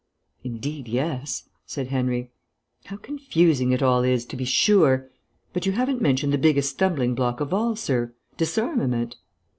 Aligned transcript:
"Indeed, 0.43 0.87
yes," 0.87 1.47
said 1.67 1.89
Henry. 1.89 2.31
"How 2.85 2.97
confusing 2.97 3.71
it 3.71 3.83
all 3.83 4.01
is, 4.01 4.25
to 4.25 4.35
be 4.35 4.45
sure! 4.45 5.11
But 5.53 5.67
you 5.67 5.73
haven't 5.73 6.01
mentioned 6.01 6.33
the 6.33 6.39
biggest 6.39 6.71
stumbling 6.71 7.13
block 7.13 7.39
of 7.39 7.53
all, 7.53 7.75
sir 7.75 8.11
disarmament." 8.35 9.17